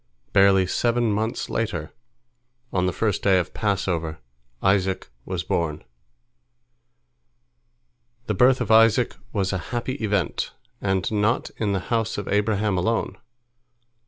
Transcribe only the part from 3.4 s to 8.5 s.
the Passover, Isaac was born. The